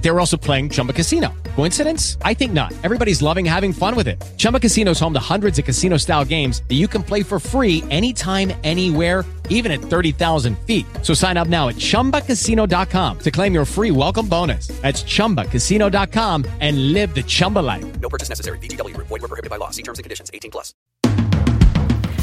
[0.00, 1.32] They were also playing Chumba Casino.
[1.56, 2.16] Coincidence?
[2.22, 2.72] I think not.
[2.82, 4.20] Everybody's loving having fun with it.
[4.38, 7.38] Chumba Casino is home to hundreds of casino style games that you can play for
[7.38, 10.86] free anytime, anywhere, even at 30,000 feet.
[11.02, 14.68] So sign up now at chumbacasino.com to claim your free welcome bonus.
[14.80, 18.00] That's chumbacasino.com and live the Chumba life.
[18.00, 18.58] No purchase necessary.
[18.58, 18.96] BGW.
[18.96, 19.70] Void were prohibited by law.
[19.70, 20.30] See terms and conditions.
[20.32, 20.72] 18 plus.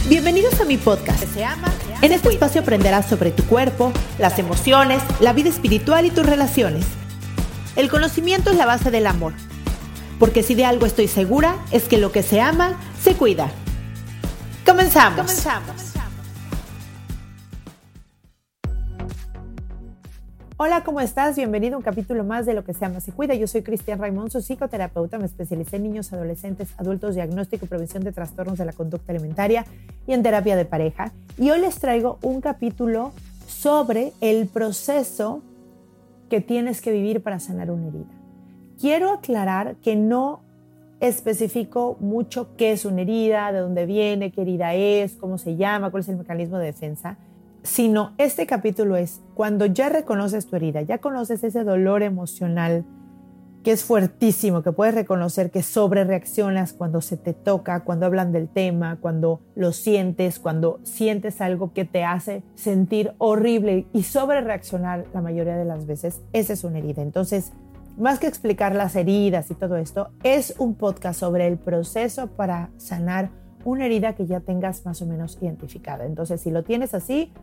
[0.10, 1.22] Bienvenidos a mi podcast.
[1.34, 1.70] Se ama,
[2.02, 6.86] en este espacio aprenderás sobre tu cuerpo, las emociones, la vida espiritual y tus relaciones.
[7.78, 9.34] El conocimiento es la base del amor.
[10.18, 13.52] Porque si de algo estoy segura, es que lo que se ama, se cuida.
[14.66, 15.20] Comenzamos.
[15.20, 15.94] Comenzamos.
[20.58, 21.36] Hola, ¿cómo estás?
[21.36, 23.36] Bienvenido a un capítulo más de Lo que se ama se cuida.
[23.36, 28.04] Yo soy Cristian Raimond, soy psicoterapeuta, me especialicé en niños, adolescentes, adultos, diagnóstico y prevención
[28.04, 29.68] de trastornos de la conducta alimentaria
[30.08, 31.12] y en terapia de pareja.
[31.38, 33.14] Y hoy les traigo un capítulo
[33.48, 35.44] sobre el proceso
[36.30, 38.14] que tienes que vivir para sanar una herida.
[38.80, 40.42] Quiero aclarar que no
[41.00, 45.92] especifico mucho qué es una herida, de dónde viene, qué herida es, cómo se llama,
[45.92, 47.18] cuál es el mecanismo de defensa,
[47.64, 52.86] sino este capítulo es cuando ya reconoces tu herida, ya conoces ese dolor emocional
[53.68, 58.32] que es fuertísimo, que puedes reconocer que sobre reaccionas cuando se te toca, cuando hablan
[58.32, 64.40] del tema, cuando lo sientes, cuando sientes algo que te hace sentir horrible y sobre
[64.40, 67.02] reaccionar la mayoría de las veces, esa es una herida.
[67.02, 67.52] Entonces,
[67.98, 72.70] más que explicar las heridas y todo esto, es un podcast sobre el proceso para
[72.78, 73.32] sanar
[73.66, 76.06] una herida que ya tengas más o menos identificada.
[76.06, 77.34] Entonces, si lo tienes así,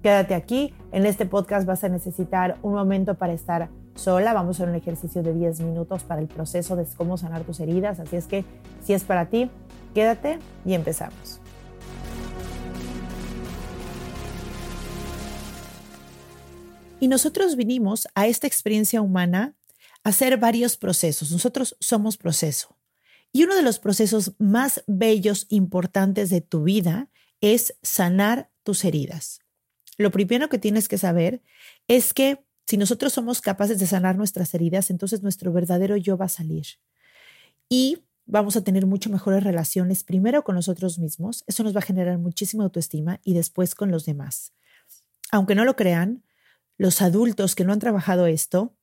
[0.00, 0.74] quédate aquí.
[0.92, 4.32] En este podcast vas a necesitar un momento para estar sola.
[4.32, 7.60] Vamos a hacer un ejercicio de 10 minutos para el proceso de cómo sanar tus
[7.60, 8.00] heridas.
[8.00, 8.44] Así es que,
[8.82, 9.50] si es para ti,
[9.94, 11.40] quédate y empezamos.
[17.00, 19.56] Y nosotros vinimos a esta experiencia humana
[20.04, 21.32] a hacer varios procesos.
[21.32, 22.78] Nosotros somos proceso.
[23.32, 27.08] Y uno de los procesos más bellos, importantes de tu vida
[27.40, 29.40] es sanar tus heridas.
[29.98, 31.42] Lo primero que tienes que saber
[31.88, 36.26] es que si nosotros somos capaces de sanar nuestras heridas, entonces nuestro verdadero yo va
[36.26, 36.66] a salir.
[37.68, 41.82] Y vamos a tener mucho mejores relaciones, primero con nosotros mismos, eso nos va a
[41.82, 44.52] generar muchísima autoestima y después con los demás.
[45.30, 46.24] Aunque no lo crean,
[46.78, 48.76] los adultos que no han trabajado esto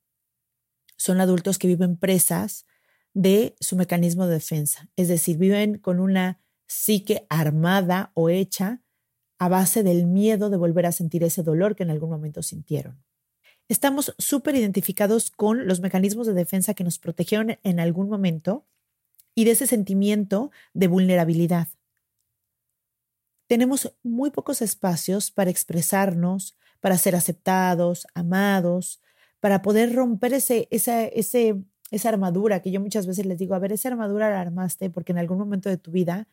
[0.97, 2.65] son adultos que viven presas
[3.13, 8.81] de su mecanismo de defensa, es decir, viven con una psique armada o hecha
[9.39, 13.01] a base del miedo de volver a sentir ese dolor que en algún momento sintieron.
[13.69, 18.65] Estamos súper identificados con los mecanismos de defensa que nos protegieron en algún momento
[19.35, 21.67] y de ese sentimiento de vulnerabilidad.
[23.45, 29.01] Tenemos muy pocos espacios para expresarnos, para ser aceptados, amados,
[29.39, 33.59] para poder romper ese, esa, ese, esa armadura que yo muchas veces les digo, a
[33.59, 36.27] ver, esa armadura la armaste porque en algún momento de tu vida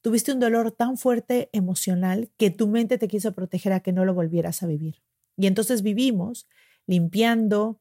[0.00, 4.04] tuviste un dolor tan fuerte emocional que tu mente te quiso proteger a que no
[4.04, 5.02] lo volvieras a vivir.
[5.36, 6.46] Y entonces vivimos
[6.86, 7.80] limpiando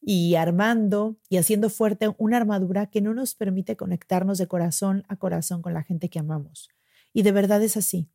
[0.00, 5.16] y armando y haciendo fuerte una armadura que no nos permite conectarnos de corazón a
[5.16, 6.68] corazón con la gente que amamos.
[7.12, 8.08] Y de verdad es así.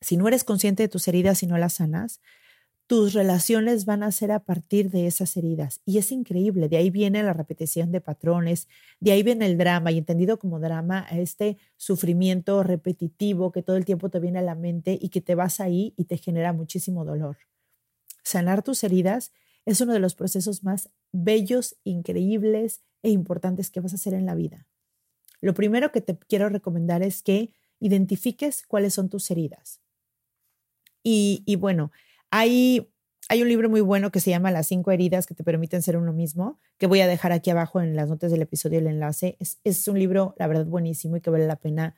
[0.00, 2.20] Si no eres consciente de tus heridas y no las sanas,
[2.90, 5.80] tus relaciones van a ser a partir de esas heridas.
[5.84, 8.66] Y es increíble, de ahí viene la repetición de patrones,
[8.98, 13.84] de ahí viene el drama, y entendido como drama, este sufrimiento repetitivo que todo el
[13.84, 17.04] tiempo te viene a la mente y que te vas ahí y te genera muchísimo
[17.04, 17.36] dolor.
[18.24, 19.30] Sanar tus heridas
[19.70, 24.26] es uno de los procesos más bellos, increíbles e importantes que vas a hacer en
[24.26, 24.66] la vida.
[25.40, 29.80] Lo primero que te quiero recomendar es que identifiques cuáles son tus heridas.
[31.02, 31.92] Y, bueno,
[32.30, 32.92] hay,
[33.28, 35.96] hay un libro muy bueno que se llama Las cinco heridas que te permiten ser
[35.96, 39.36] uno mismo, que voy a dejar aquí abajo en las notas del episodio el enlace.
[39.38, 41.96] Es, es un libro, la verdad, buenísimo y que vale la pena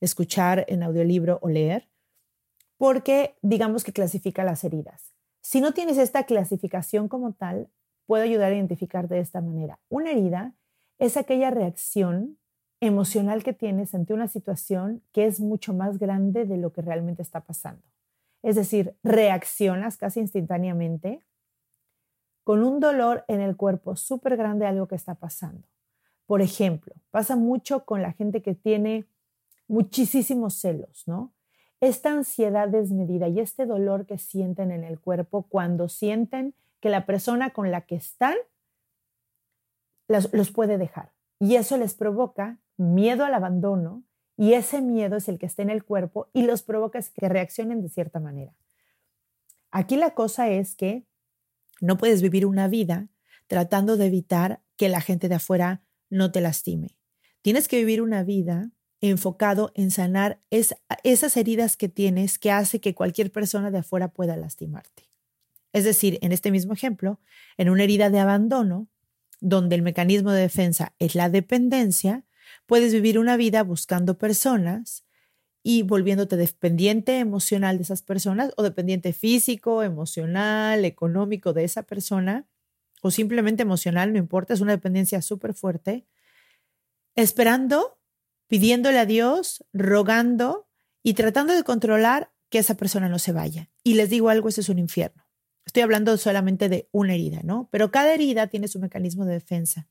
[0.00, 1.88] escuchar en audiolibro o leer,
[2.76, 5.14] porque digamos que clasifica las heridas.
[5.44, 7.68] Si no tienes esta clasificación como tal,
[8.06, 9.78] puedo ayudar a identificar de esta manera.
[9.90, 10.54] Una herida
[10.98, 12.38] es aquella reacción
[12.80, 17.20] emocional que tienes ante una situación que es mucho más grande de lo que realmente
[17.20, 17.82] está pasando.
[18.42, 21.22] Es decir, reaccionas casi instantáneamente
[22.42, 25.68] con un dolor en el cuerpo súper grande a algo que está pasando.
[26.24, 29.04] Por ejemplo, pasa mucho con la gente que tiene
[29.68, 31.34] muchísimos celos, ¿no?
[31.80, 37.06] Esta ansiedad desmedida y este dolor que sienten en el cuerpo cuando sienten que la
[37.06, 38.36] persona con la que están
[40.08, 41.12] los, puede dejar.
[41.40, 44.04] Y eso les provoca miedo al abandono
[44.36, 47.82] Y ese miedo es el que está en el cuerpo y los provoca que reaccionen
[47.82, 48.52] de cierta manera.
[49.70, 51.06] Aquí la cosa es que
[51.80, 53.08] no puedes vivir una vida
[53.46, 56.98] tratando de evitar que la gente de afuera no te lastime.
[57.42, 58.70] Tienes que vivir una vida
[59.10, 64.36] enfocado en sanar esas heridas que tienes que hace que cualquier persona de afuera pueda
[64.36, 65.10] lastimarte.
[65.72, 67.20] Es decir, en este mismo ejemplo,
[67.56, 68.88] en una herida de abandono,
[69.40, 72.24] donde el mecanismo de defensa es la dependencia,
[72.66, 75.04] puedes vivir una vida buscando personas
[75.62, 82.46] y volviéndote dependiente emocional de esas personas o dependiente físico, emocional, económico de esa persona
[83.02, 86.06] o simplemente emocional, no importa, es una dependencia súper fuerte,
[87.16, 87.98] esperando,
[88.48, 90.68] pidiéndole a Dios, rogando
[91.02, 93.70] y tratando de controlar que esa persona no se vaya.
[93.82, 95.26] Y les digo algo, ese es un infierno.
[95.66, 97.68] Estoy hablando solamente de una herida, ¿no?
[97.72, 99.88] Pero cada herida tiene su mecanismo de defensa.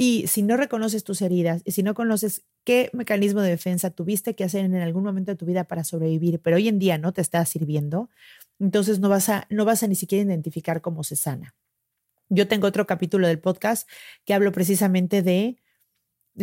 [0.00, 4.34] Y si no reconoces tus heridas y si no conoces qué mecanismo de defensa tuviste
[4.34, 7.12] que hacer en algún momento de tu vida para sobrevivir, pero hoy en día no
[7.12, 8.08] te está sirviendo,
[8.60, 11.56] entonces no vas a, no vas a ni siquiera identificar cómo se sana.
[12.28, 13.88] Yo tengo otro capítulo del podcast
[14.24, 15.58] que hablo precisamente de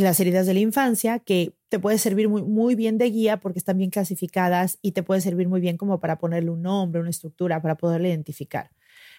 [0.01, 3.59] las heridas de la infancia, que te puede servir muy, muy bien de guía porque
[3.59, 7.09] están bien clasificadas y te puede servir muy bien como para ponerle un nombre, una
[7.09, 8.71] estructura, para poderla identificar.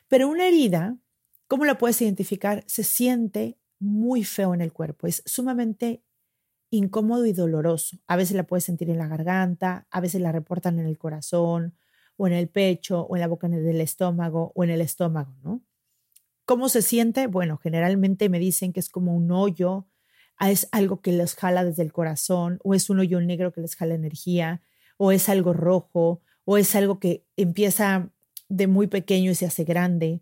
[0.09, 0.97] Pero una herida,
[1.49, 2.63] ¿cómo la puedes identificar?
[2.67, 6.03] Se siente muy feo en el cuerpo, es sumamente
[6.71, 7.99] incómodo y doloroso.
[8.07, 11.75] A veces la puedes sentir en la garganta, a veces la reportan en el corazón
[12.17, 15.63] o en el pecho o en la boca del estómago o en el estómago, ¿no?
[16.45, 17.27] ¿Cómo se siente?
[17.27, 19.89] Bueno, generalmente me dicen que es como un hoyo,
[20.41, 23.77] es algo que les jala desde el corazón, o es un hoyo negro que les
[23.77, 24.63] jala energía,
[24.99, 28.11] o es algo rojo, o es algo que empieza
[28.49, 30.21] de muy pequeño y se hace grande.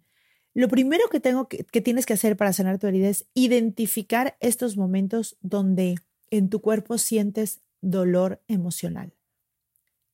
[0.54, 4.36] Lo primero que, tengo que, que tienes que hacer para sanar tu herida es identificar
[4.40, 5.96] estos momentos donde
[6.30, 9.12] en tu cuerpo sientes dolor emocional.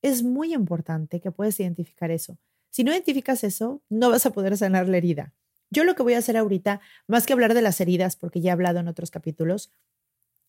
[0.03, 2.39] Es muy importante que puedas identificar eso.
[2.71, 5.35] Si no identificas eso, no vas a poder sanar la herida.
[5.71, 8.51] Yo lo que voy a hacer ahorita, más que hablar de las heridas, porque ya
[8.51, 9.71] he hablado en otros capítulos,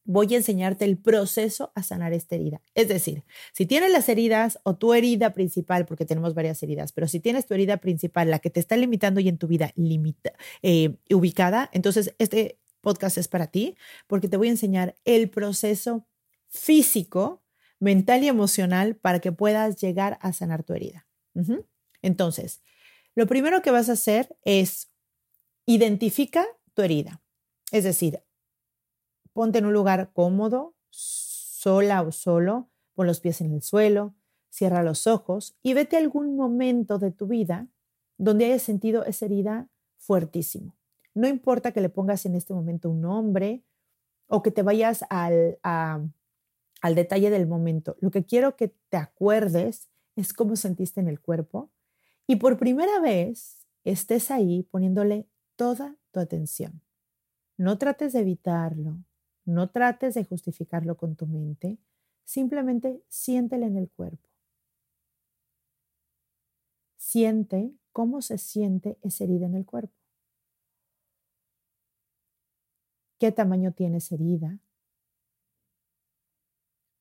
[0.04, 2.62] voy a enseñarte el proceso a sanar esta herida.
[2.74, 7.08] Es decir, si tienes las heridas o tu herida principal, porque tenemos varias heridas, pero
[7.08, 10.34] si tienes tu herida principal, la que te está limitando y en tu vida limita,
[10.62, 13.78] eh, ubicada, entonces este podcast es para ti,
[14.08, 16.08] porque te voy a enseñar el proceso
[16.50, 17.44] físico,
[17.80, 21.08] mental y emocional para que puedas llegar a sanar tu herida.
[22.02, 22.62] Entonces,
[23.16, 24.90] lo primero que vas a hacer es
[25.66, 27.22] identifica tu herida.
[27.72, 28.22] Es decir,
[29.34, 34.16] Ponte en un lugar cómodo, sola o solo, pon los pies en el suelo,
[34.50, 37.68] cierra los ojos y vete a algún momento de tu vida
[38.18, 40.76] donde hayas sentido esa herida fuertísimo.
[41.14, 43.64] No importa que le pongas en este momento un nombre
[44.28, 47.98] o que te vayas al, al detalle del momento.
[48.00, 51.72] Lo que quiero que te acuerdes es cómo sentiste en el cuerpo
[52.28, 56.82] y por primera vez estés ahí poniéndole toda tu atención.
[57.58, 58.98] No trates de evitarlo,
[59.46, 61.78] no trates de justificarlo con tu mente,
[62.26, 64.30] simplemente siéntele en el cuerpo.
[66.98, 69.94] Siente cómo se siente esa herida en el cuerpo.
[73.20, 74.60] ¿Qué tamaño tiene esa herida?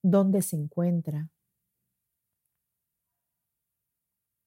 [0.03, 1.31] ¿Dónde se encuentra?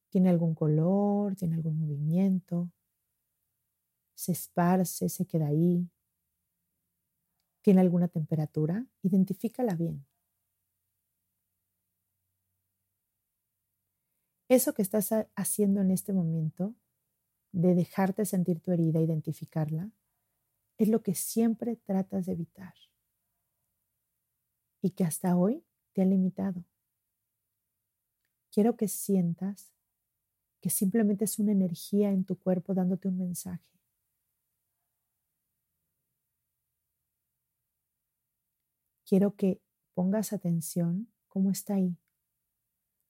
[0.10, 1.36] ¿Tiene algún color?
[1.36, 2.70] ¿Tiene algún movimiento?
[4.16, 5.10] ¿Se esparce?
[5.10, 5.90] ¿Se queda ahí?
[7.64, 8.86] ¿Tiene alguna temperatura?
[9.04, 10.06] Identifícala bien.
[14.50, 16.76] Eso que estás haciendo en este momento,
[17.54, 19.90] de dejarte sentir tu herida, identificarla,
[20.78, 22.74] es lo que siempre tratas de evitar
[24.82, 26.66] y que hasta hoy te ha limitado.
[28.52, 29.72] Quiero que sientas
[30.60, 33.73] que simplemente es una energía en tu cuerpo dándote un mensaje.
[39.14, 39.62] Quiero que
[39.94, 41.96] pongas atención cómo está ahí,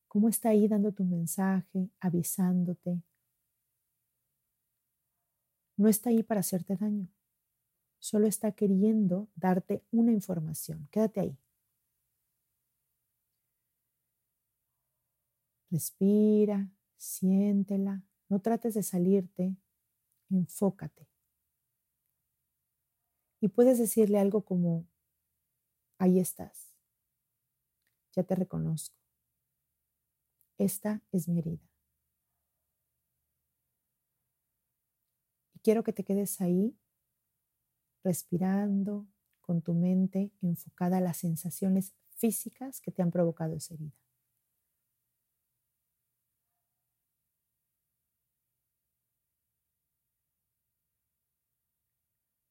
[0.09, 3.01] cómo está ahí dando tu mensaje, avisándote.
[5.77, 7.07] No está ahí para hacerte daño,
[7.99, 10.89] solo está queriendo darte una información.
[10.91, 11.37] Quédate ahí.
[15.71, 19.55] Respira, siéntela, no trates de salirte,
[20.29, 21.07] enfócate.
[23.39, 24.85] Y puedes decirle algo como,
[25.97, 26.73] Ahí estás.
[28.15, 28.95] Ya te reconozco.
[30.57, 31.61] Esta es mi herida.
[35.55, 36.75] Y quiero que te quedes ahí,
[38.03, 39.07] respirando,
[39.41, 43.93] con tu mente enfocada a las sensaciones físicas que te han provocado esa herida.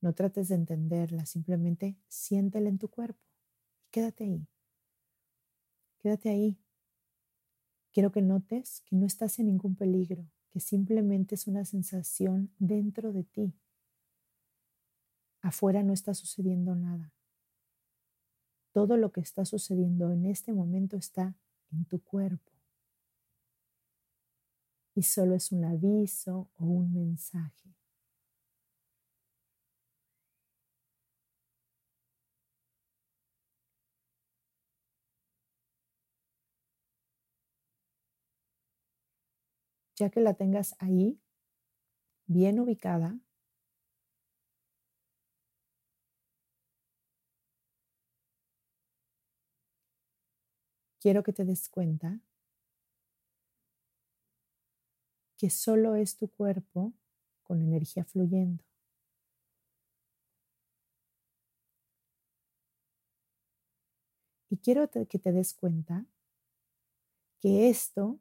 [0.02, 3.31] No trates de entenderla, simplemente siéntela en tu cuerpo
[3.92, 4.48] quédate ahí.
[5.98, 6.58] Quédate ahí.
[7.92, 13.12] Quiero que notes que no estás en ningún peligro, que simplemente es una sensación dentro
[13.12, 13.54] de ti.
[15.42, 17.12] Afuera no está sucediendo nada.
[18.72, 21.36] Todo lo que está sucediendo en este momento está
[21.70, 22.50] en tu cuerpo.
[24.94, 27.74] Y solo es un aviso o un mensaje.
[39.96, 41.20] Ya que la tengas ahí,
[42.26, 43.18] bien ubicada,
[51.00, 52.20] quiero que te des cuenta
[55.36, 56.92] que solo es tu cuerpo
[57.42, 58.62] con energía fluyendo.
[64.48, 66.06] Y quiero que te des cuenta
[67.40, 68.20] que esto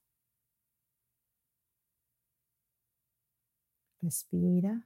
[4.03, 4.85] Respira.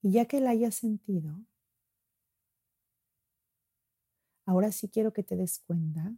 [0.00, 1.38] Y ya que la hayas sentido,
[4.44, 6.12] ahora sí quiero que te des cuenta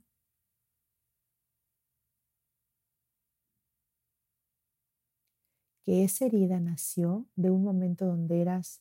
[5.84, 8.80] que esa herida nació de un momento donde eras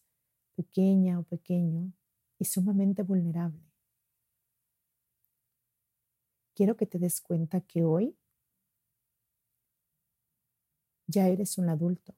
[0.56, 1.92] pequeña o pequeño
[2.40, 3.62] y sumamente vulnerable.
[6.58, 8.18] Quiero que te des cuenta que hoy
[11.06, 12.16] ya eres un adulto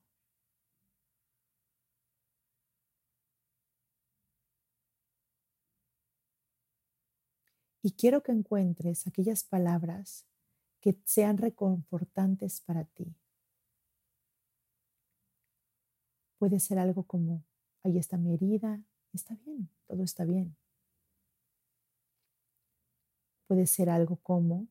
[7.82, 10.26] Y quiero que encuentres aquellas palabras
[10.80, 13.14] que sean reconfortantes para ti.
[16.38, 17.44] Puede ser algo como,
[17.84, 18.82] ahí está mi herida,
[19.14, 20.56] está bien, todo está bien.
[23.50, 24.68] Puede ser algo como,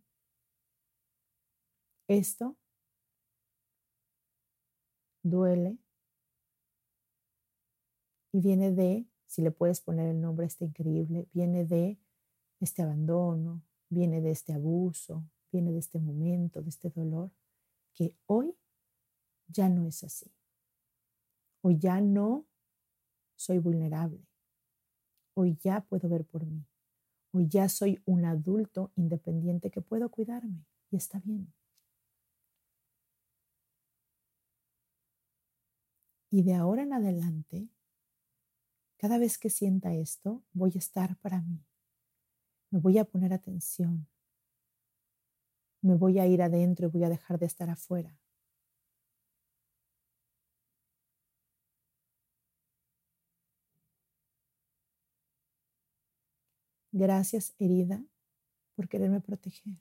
[2.06, 2.56] esto
[5.25, 5.78] duele
[8.32, 11.99] y viene de, si le puedes poner el nombre, está increíble, viene de
[12.61, 17.32] este abandono, viene de este abuso, viene de este momento, de este dolor,
[17.94, 18.56] que hoy
[19.49, 20.32] ya no es así.
[21.62, 22.47] Hoy ya no
[23.35, 24.25] soy vulnerable.
[25.35, 26.64] Hoy ya puedo ver por mí.
[27.32, 31.52] Hoy ya soy un adulto independiente que puedo cuidarme y está bien.
[36.30, 37.68] Y de ahora en adelante,
[38.99, 41.64] cada vez que sienta esto, voy a estar para mí.
[42.70, 44.06] Me voy a poner atención.
[45.80, 48.18] Me voy a ir adentro y voy a dejar de estar afuera.
[56.99, 58.05] Gracias, herida,
[58.75, 59.78] por quererme proteger.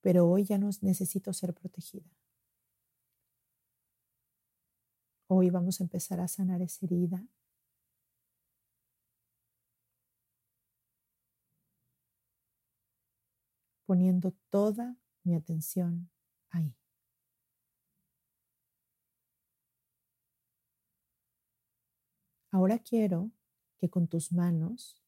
[0.00, 2.08] Pero hoy ya no necesito ser protegida.
[5.26, 7.28] Hoy vamos a empezar a sanar esa herida
[13.84, 16.08] poniendo toda mi atención
[16.48, 16.79] ahí.
[22.50, 23.30] Ahora quiero
[23.78, 25.00] que con tus manos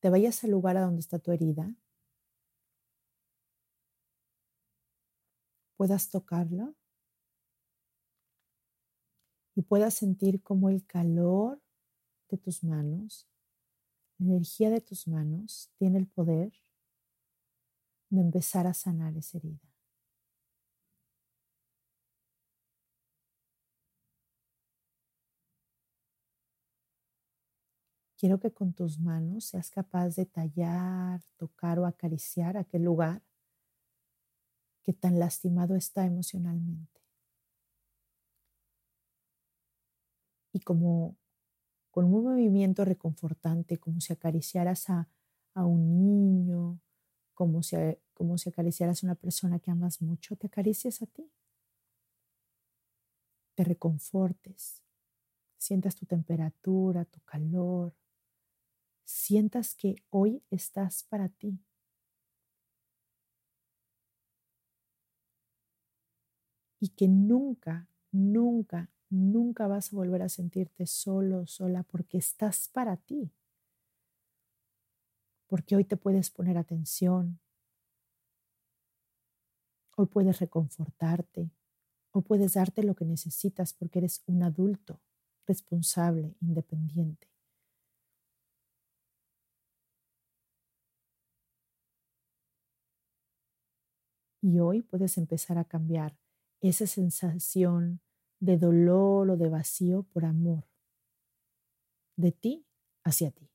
[0.00, 1.74] te vayas al lugar a donde está tu herida,
[5.76, 6.74] puedas tocarlo
[9.54, 11.60] y puedas sentir como el calor
[12.28, 13.26] de tus manos
[14.18, 16.52] la energía de tus manos tiene el poder
[18.08, 19.65] de empezar a sanar esa herida.
[28.18, 33.22] Quiero que con tus manos seas capaz de tallar, tocar o acariciar aquel lugar
[34.82, 37.02] que tan lastimado está emocionalmente.
[40.52, 41.16] Y como
[41.90, 45.08] con un movimiento reconfortante, como si acariciaras a,
[45.54, 46.80] a un niño,
[47.34, 47.76] como si,
[48.14, 51.30] como si acariciaras a una persona que amas mucho, te acaricias a ti.
[53.54, 54.82] Te reconfortes,
[55.58, 57.94] sientas tu temperatura, tu calor,
[59.06, 61.58] sientas que hoy estás para ti.
[66.78, 72.96] Y que nunca, nunca, nunca vas a volver a sentirte solo sola porque estás para
[72.98, 73.30] ti.
[75.46, 77.38] Porque hoy te puedes poner atención,
[79.96, 81.50] hoy puedes reconfortarte,
[82.10, 85.00] hoy puedes darte lo que necesitas porque eres un adulto
[85.46, 87.35] responsable, independiente.
[94.46, 96.16] Y hoy puedes empezar a cambiar
[96.60, 98.00] esa sensación
[98.38, 100.68] de dolor o de vacío por amor,
[102.16, 102.64] de ti
[103.02, 103.50] hacia ti.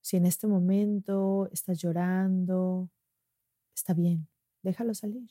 [0.00, 2.88] Si en este momento estás llorando,
[3.74, 4.28] está bien,
[4.62, 5.30] déjalo salir.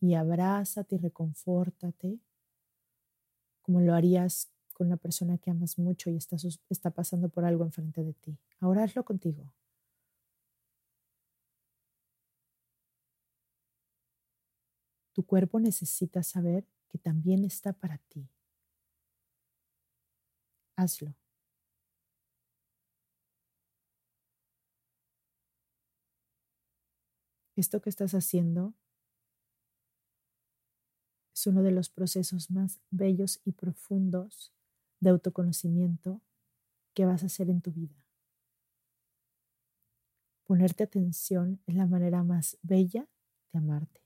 [0.00, 2.18] Y abrázate y reconfórtate
[3.62, 6.36] como lo harías con una persona que amas mucho y está,
[6.70, 8.38] está pasando por algo enfrente de ti.
[8.58, 9.52] Ahora hazlo contigo.
[15.12, 18.26] Tu cuerpo necesita saber que también está para ti.
[20.76, 21.14] Hazlo.
[27.54, 28.72] Esto que estás haciendo
[31.40, 34.52] es uno de los procesos más bellos y profundos
[35.00, 36.20] de autoconocimiento
[36.92, 37.96] que vas a hacer en tu vida.
[40.44, 43.08] Ponerte atención es la manera más bella
[43.52, 44.02] de amarte.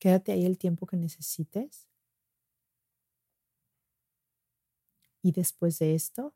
[0.00, 1.86] Quédate ahí el tiempo que necesites
[5.22, 6.34] Y después de esto,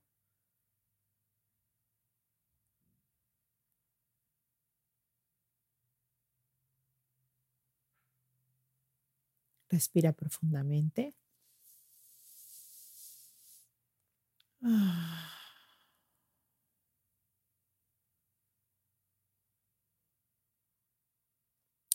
[9.70, 11.14] respira profundamente.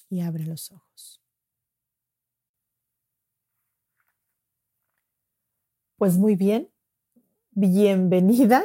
[0.10, 1.19] Y abre los ojos.
[5.97, 6.70] Pues muy bien,
[7.62, 8.63] bienvenida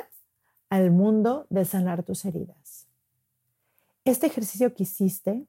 [0.70, 2.88] al mundo de sanar tus heridas.
[4.06, 5.46] Este ejercicio que hiciste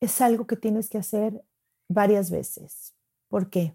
[0.00, 1.42] es algo que tienes que hacer
[1.88, 2.94] varias veces.
[3.28, 3.74] ¿Por qué?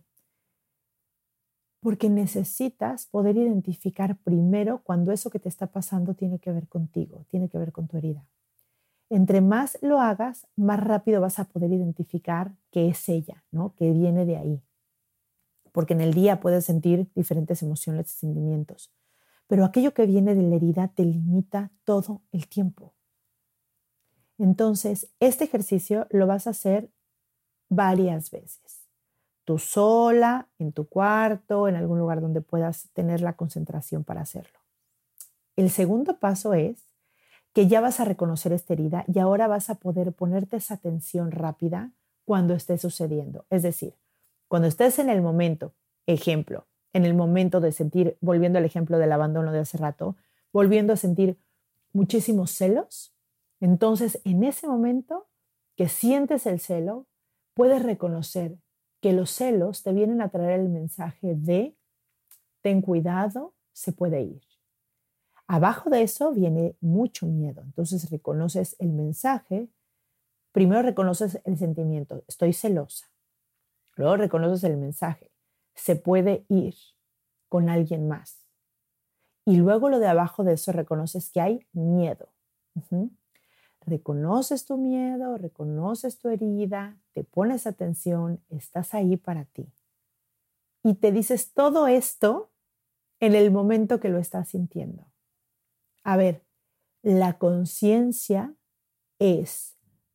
[1.80, 7.26] Porque necesitas poder identificar primero cuando eso que te está pasando tiene que ver contigo,
[7.32, 8.24] tiene que ver con tu herida.
[9.10, 13.74] Entre más lo hagas, más rápido vas a poder identificar que es ella, ¿no?
[13.74, 14.62] Que viene de ahí
[15.74, 18.94] porque en el día puedes sentir diferentes emociones y sentimientos,
[19.48, 22.94] pero aquello que viene de la herida te limita todo el tiempo.
[24.38, 26.90] Entonces, este ejercicio lo vas a hacer
[27.70, 28.88] varias veces.
[29.46, 34.60] Tú sola, en tu cuarto, en algún lugar donde puedas tener la concentración para hacerlo.
[35.56, 36.78] El segundo paso es
[37.52, 41.32] que ya vas a reconocer esta herida y ahora vas a poder ponerte esa atención
[41.32, 41.92] rápida
[42.26, 43.46] cuando esté sucediendo.
[43.50, 43.96] Es decir,
[44.54, 45.74] cuando estés en el momento,
[46.06, 50.16] ejemplo, en el momento de sentir, volviendo al ejemplo del abandono de hace rato,
[50.52, 51.40] volviendo a sentir
[51.92, 53.16] muchísimos celos,
[53.60, 55.28] entonces en ese momento
[55.76, 57.08] que sientes el celo,
[57.56, 58.60] puedes reconocer
[59.02, 61.76] que los celos te vienen a traer el mensaje de
[62.62, 64.44] ten cuidado, se puede ir.
[65.48, 67.64] Abajo de eso viene mucho miedo.
[67.64, 69.68] Entonces reconoces el mensaje.
[70.52, 73.13] Primero reconoces el sentimiento, estoy celosa.
[73.96, 75.32] Luego reconoces el mensaje.
[75.76, 76.76] Se puede ir
[77.50, 78.46] con alguien más.
[79.46, 82.30] Y luego lo de abajo de eso reconoces que hay miedo.
[83.86, 89.72] Reconoces tu miedo, reconoces tu herida, te pones atención, estás ahí para ti.
[90.84, 92.52] y te dices todo esto
[93.20, 95.06] en el momento que lo estás sintiendo.
[96.04, 96.46] A ver,
[97.04, 98.56] la conciencia
[99.20, 99.73] es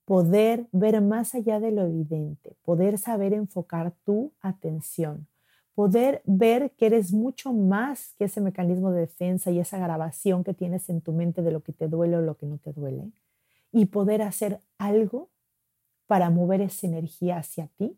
[0.09, 5.27] poder ver más allá de lo evidente, poder saber enfocar tu atención,
[5.75, 10.55] poder ver que eres mucho más que ese mecanismo de defensa y esa grabación que
[10.55, 13.13] tienes en tu mente de lo que te duele o lo que no te duele,
[13.71, 15.29] y poder hacer algo
[16.07, 17.95] para mover esa energía hacia ti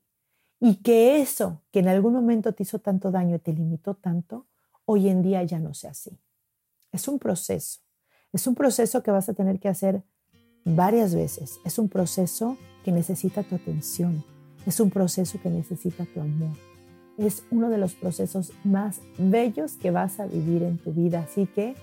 [0.59, 4.47] y que eso que en algún momento te hizo tanto daño y te limitó tanto,
[4.85, 6.19] hoy en día ya no sea así.
[6.91, 7.79] Es un proceso.
[8.33, 10.03] Es un proceso que vas a tener que hacer
[10.65, 11.61] varias veces.
[11.65, 14.25] Es un proceso que necesita tu atención.
[14.67, 16.57] Es un proceso que necesita tu amor.
[17.19, 21.27] Es uno de los procesos más bellos que vas a vivir en tu vida.
[21.29, 21.75] Así que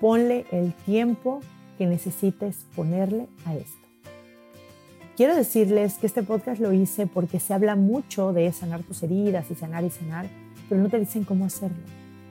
[0.00, 1.40] ponle el tiempo
[1.78, 3.78] que necesites ponerle a esto.
[5.16, 9.50] Quiero decirles que este podcast lo hice porque se habla mucho de sanar tus heridas
[9.50, 10.26] y sanar y sanar,
[10.68, 11.76] pero no te dicen cómo hacerlo.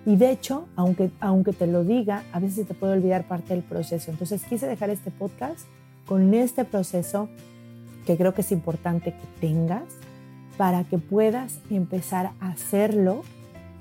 [0.05, 3.63] Y de hecho, aunque, aunque te lo diga, a veces te puede olvidar parte del
[3.63, 4.09] proceso.
[4.09, 5.67] Entonces quise dejar este podcast
[6.09, 7.29] con este proceso
[8.07, 9.83] que creo que es importante que tengas
[10.57, 13.21] para que puedas empezar a hacerlo.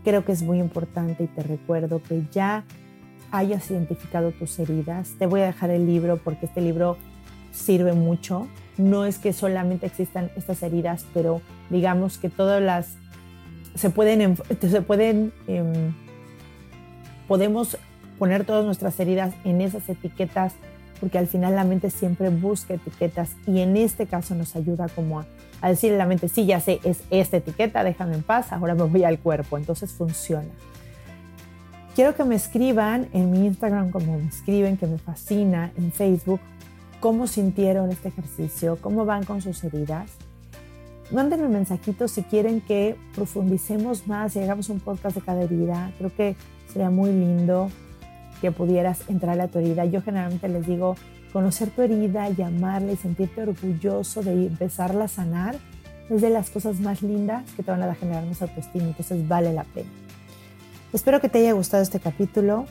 [0.05, 2.65] Creo que es muy importante y te recuerdo que ya
[3.31, 5.15] hayas identificado tus heridas.
[5.19, 6.99] Te voy a dejar el libro porque este libro
[7.51, 8.47] sirve mucho.
[8.77, 12.97] No es que solamente existan estas heridas, pero digamos que todas las
[13.75, 15.95] se pueden, se pueden em,
[17.27, 17.79] podemos
[18.19, 20.53] poner todas nuestras heridas en esas etiquetas
[21.01, 25.21] porque al final la mente siempre busca etiquetas y en este caso nos ayuda como
[25.21, 25.27] a,
[25.61, 28.75] a decirle a la mente, sí, ya sé, es esta etiqueta, déjame en paz, ahora
[28.75, 30.49] me voy al cuerpo, entonces funciona.
[31.95, 36.41] Quiero que me escriban en mi Instagram como me escriben, que me fascina, en Facebook,
[37.01, 40.11] cómo sintieron este ejercicio, cómo van con sus heridas.
[41.11, 45.91] Mándenme mensajitos si quieren que profundicemos más y hagamos un podcast de cada herida.
[45.99, 46.37] Creo que
[46.73, 47.71] Sería muy lindo
[48.41, 49.85] que pudieras entrar a tu herida.
[49.85, 50.97] Yo generalmente les digo,
[51.33, 55.57] conocer tu herida, llamarla y sentirte orgulloso de empezarla a sanar
[56.11, 59.53] es de las cosas más lindas que te van a generar más autoestima, entonces vale
[59.53, 59.91] la pena.
[60.93, 62.65] Espero que te haya gustado este capítulo.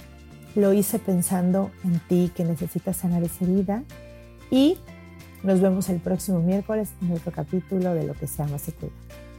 [0.55, 3.83] Lo hice pensando en ti que necesitas sanar esa herida
[4.49, 4.77] y
[5.43, 8.93] nos vemos el próximo miércoles en otro capítulo de Lo que se llama se cuida.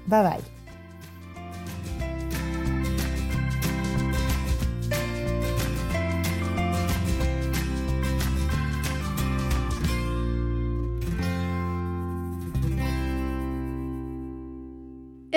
[0.07, 0.58] Bye bye.